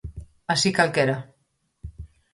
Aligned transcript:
¡Así 0.53 0.69
calquera! 0.77 1.17